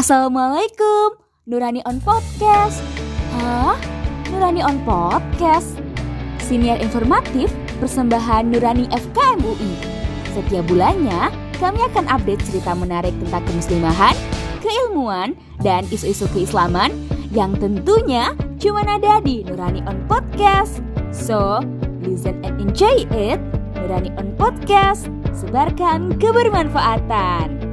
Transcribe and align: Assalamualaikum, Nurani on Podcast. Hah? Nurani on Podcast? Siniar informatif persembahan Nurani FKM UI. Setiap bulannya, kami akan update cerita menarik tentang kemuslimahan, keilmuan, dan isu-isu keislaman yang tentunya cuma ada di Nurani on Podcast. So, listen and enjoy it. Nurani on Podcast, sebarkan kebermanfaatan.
Assalamualaikum, 0.00 1.20
Nurani 1.44 1.84
on 1.84 2.00
Podcast. 2.00 2.80
Hah? 3.36 3.76
Nurani 4.32 4.64
on 4.64 4.80
Podcast? 4.88 5.76
Siniar 6.40 6.80
informatif 6.80 7.52
persembahan 7.84 8.48
Nurani 8.48 8.88
FKM 8.96 9.44
UI. 9.44 9.72
Setiap 10.32 10.64
bulannya, 10.72 11.28
kami 11.60 11.84
akan 11.92 12.08
update 12.16 12.40
cerita 12.48 12.72
menarik 12.72 13.12
tentang 13.20 13.44
kemuslimahan, 13.44 14.16
keilmuan, 14.64 15.36
dan 15.60 15.84
isu-isu 15.92 16.24
keislaman 16.32 16.96
yang 17.36 17.52
tentunya 17.60 18.32
cuma 18.56 18.80
ada 18.88 19.20
di 19.20 19.44
Nurani 19.44 19.84
on 19.84 20.00
Podcast. 20.08 20.80
So, 21.12 21.60
listen 22.00 22.40
and 22.40 22.56
enjoy 22.56 23.04
it. 23.12 23.36
Nurani 23.76 24.16
on 24.16 24.32
Podcast, 24.40 25.12
sebarkan 25.36 26.16
kebermanfaatan. 26.16 27.69